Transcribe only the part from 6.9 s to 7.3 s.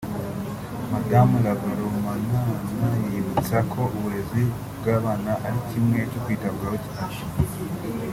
ati